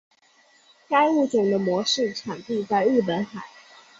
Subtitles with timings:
[0.89, 3.43] 该物种的模式产地在日本海。